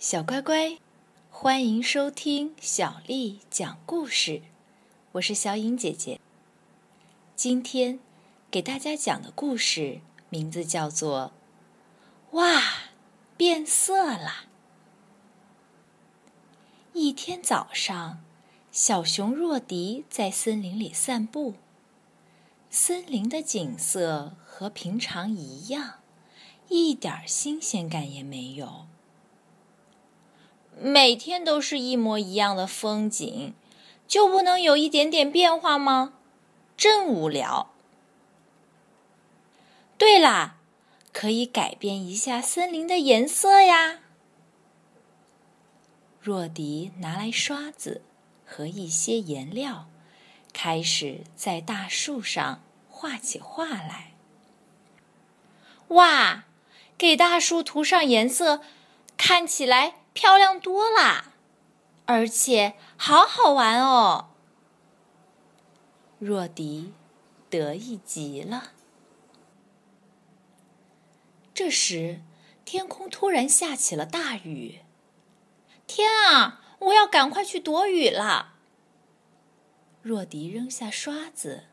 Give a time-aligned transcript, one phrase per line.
[0.00, 0.78] 小乖乖，
[1.28, 4.40] 欢迎收听小丽讲故事。
[5.12, 6.18] 我是小颖姐姐。
[7.36, 8.00] 今天
[8.50, 10.00] 给大家讲的故事
[10.30, 11.32] 名字叫做
[12.38, 12.62] 《哇，
[13.36, 14.46] 变色了》。
[16.94, 18.24] 一天早上，
[18.72, 21.56] 小熊若迪在森林里散步。
[22.70, 26.00] 森林的景色和平常一样，
[26.70, 28.86] 一点新鲜感也没有。
[30.82, 33.52] 每天都是一模一样的风景，
[34.08, 36.14] 就不能有一点点变化吗？
[36.74, 37.70] 真无聊。
[39.98, 40.56] 对啦，
[41.12, 43.98] 可以改变一下森林的颜色呀。
[46.18, 48.00] 若迪拿来刷子
[48.46, 49.86] 和一些颜料，
[50.54, 54.14] 开始在大树上画起画来。
[55.88, 56.44] 哇，
[56.96, 58.62] 给大树涂上颜色，
[59.18, 59.99] 看起来。
[60.12, 61.32] 漂亮多啦，
[62.06, 64.30] 而且好好玩哦！
[66.18, 66.92] 若迪
[67.48, 68.72] 得意极了。
[71.54, 72.20] 这时，
[72.64, 74.80] 天空突然下起了大雨。
[75.86, 76.56] 天啊！
[76.80, 78.54] 我要赶快去躲雨了。
[80.00, 81.64] 若迪扔下刷子，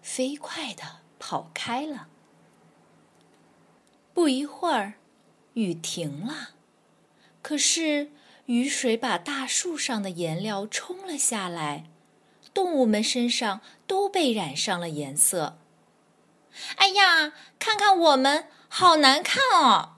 [0.00, 2.08] 飞快的跑开了。
[4.14, 4.94] 不一会儿，
[5.52, 6.55] 雨停了。
[7.46, 8.10] 可是
[8.46, 11.84] 雨水把大树上的颜料冲了下来，
[12.52, 15.56] 动物们身上都被染上了颜色。
[16.74, 19.92] 哎呀，看看我们，好难看哦！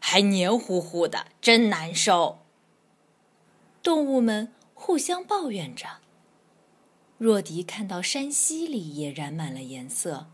[0.00, 2.40] 还黏糊糊的，真难受。
[3.80, 5.98] 动物们互相抱怨着。
[7.16, 10.26] 若迪看到山溪里也染满了颜色，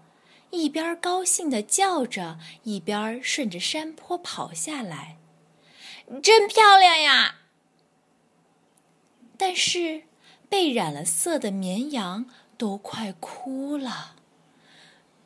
[0.49, 5.19] 一边高兴地叫着，一边顺着山坡跑下来。
[6.23, 7.37] 真漂亮呀！
[9.37, 10.05] 但是
[10.49, 12.27] 被染了色的绵羊
[12.57, 14.15] 都快哭了。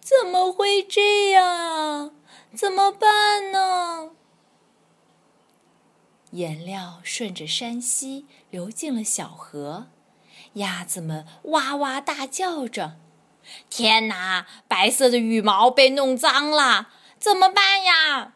[0.00, 2.10] 怎么会这样啊？
[2.56, 4.12] 怎么办呢？
[6.32, 9.88] 颜料顺着山溪流进了小河，
[10.54, 12.96] 鸭子们哇哇大叫着
[13.68, 14.46] ：“天哪！
[14.66, 16.88] 白色的羽毛被弄脏了，
[17.18, 18.34] 怎么办呀？”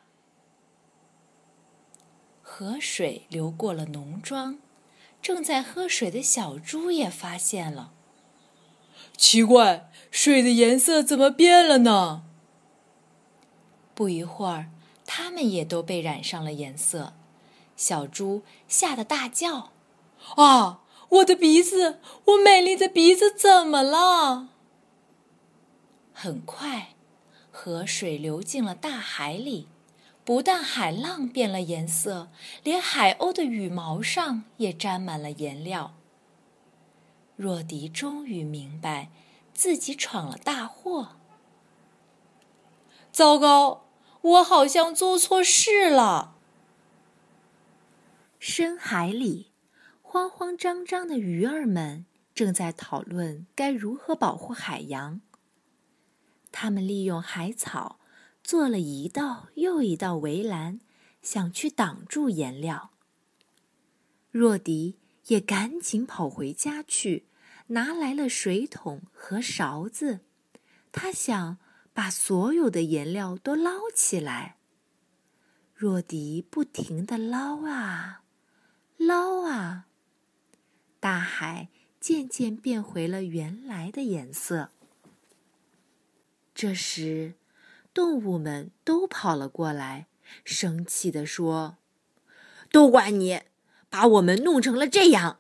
[2.56, 4.60] 河水流过了农庄，
[5.20, 7.92] 正在喝水的小猪也发现了。
[9.16, 12.22] 奇怪，水的颜色怎么变了呢？
[13.92, 14.70] 不一会儿，
[15.04, 17.14] 它们也都被染上了颜色。
[17.76, 19.72] 小猪吓得大叫
[20.38, 21.98] ：“啊，我的鼻子！
[22.26, 24.50] 我美丽的鼻子怎么了？”
[26.14, 26.90] 很快，
[27.50, 29.66] 河水流进了大海里。
[30.24, 32.30] 不但海浪变了颜色，
[32.62, 35.94] 连海鸥的羽毛上也沾满了颜料。
[37.36, 39.10] 若迪终于明白，
[39.52, 41.16] 自己闯了大祸。
[43.12, 43.84] 糟糕，
[44.22, 46.36] 我好像做错事了。
[48.38, 49.52] 深海里，
[50.00, 55.20] 慌慌张张的鱼儿们正在讨论该如何保护海洋。
[56.50, 57.98] 他们利用海草。
[58.44, 60.78] 做了一道又一道围栏，
[61.22, 62.90] 想去挡住颜料。
[64.30, 67.24] 若迪也赶紧跑回家去，
[67.68, 70.20] 拿来了水桶和勺子。
[70.92, 71.56] 他想
[71.94, 74.58] 把所有的颜料都捞起来。
[75.74, 78.24] 若迪不停地捞啊，
[78.98, 79.86] 捞啊，
[81.00, 84.70] 大海渐渐变回了原来的颜色。
[86.54, 87.36] 这时。
[87.94, 90.08] 动物们都跑了过来，
[90.44, 91.78] 生气地说
[92.72, 93.42] ：“都怪你，
[93.88, 95.38] 把我们弄成了这样。”“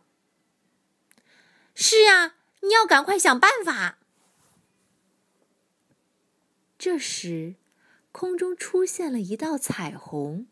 [1.74, 3.98] 是啊，你要赶快想办法。”
[6.78, 7.56] 这时，
[8.12, 10.46] 空中出现了一道彩虹。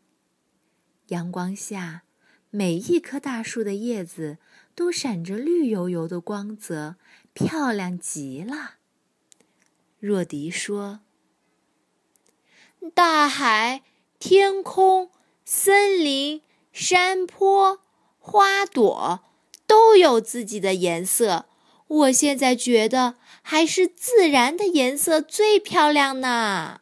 [1.09, 2.03] 阳光下，
[2.51, 4.39] 每一棵大树的叶子
[4.75, 6.97] 都闪着绿油油的光泽，
[7.33, 8.79] 漂亮极了。
[10.01, 11.03] 若迪说。
[12.91, 13.83] 大海、
[14.19, 15.11] 天空、
[15.45, 16.43] 森林、
[16.73, 17.81] 山坡、
[18.19, 19.21] 花朵
[19.67, 21.47] 都有自己的颜色。
[21.87, 26.81] 我现在觉得还是自然的颜色最漂亮呢。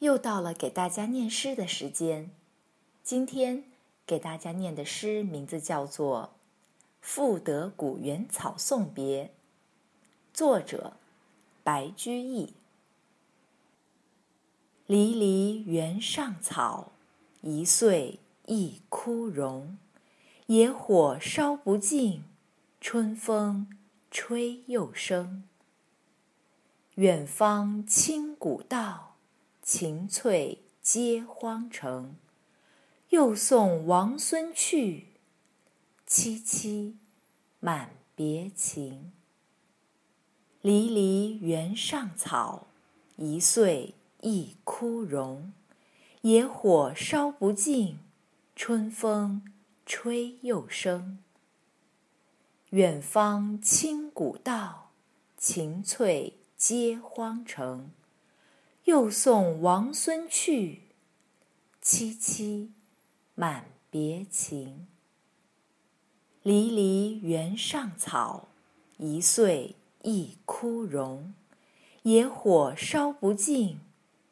[0.00, 2.30] 又到了给大家念诗的时间。
[3.04, 3.64] 今天
[4.06, 6.34] 给大家念的诗名字叫做
[7.00, 9.24] 《赋得古原草送别》，
[10.32, 10.96] 作者。
[11.64, 12.54] 白居易，
[14.86, 16.92] 离离原上草，
[17.40, 19.78] 一岁一枯荣。
[20.46, 22.24] 野火烧不尽，
[22.80, 23.68] 春风
[24.10, 25.44] 吹又生。
[26.96, 29.16] 远芳侵古道，
[29.62, 32.16] 晴翠接荒城。
[33.10, 35.06] 又送王孙去，
[36.08, 36.94] 萋萋
[37.60, 39.12] 满别情。
[40.62, 42.66] 离离原上草，
[43.16, 45.52] 一岁一枯荣。
[46.22, 47.98] 野火烧不尽，
[48.56, 49.42] 春风
[49.84, 51.18] 吹又生。
[52.70, 54.90] 远芳侵古道，
[55.36, 56.38] 晴翠。
[56.54, 57.90] 接荒城，
[58.84, 60.82] 又送王孙去，
[61.82, 62.68] 萋萋
[63.34, 64.86] 满别情。
[66.44, 68.46] 离离原上草，
[68.98, 71.34] 一岁一枯荣。
[72.02, 73.80] 野火烧不尽，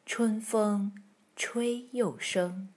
[0.05, 0.93] 春风
[1.35, 2.69] 吹又生。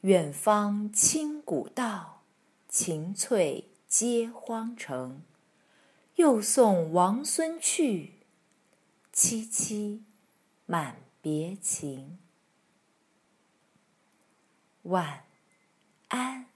[0.00, 2.22] 远芳侵古道，
[2.68, 5.22] 晴翠接荒城。
[6.16, 8.14] 又送王孙去，
[9.12, 10.00] 萋萋
[10.66, 12.18] 满别情。
[14.82, 15.24] 晚
[16.08, 16.51] 安。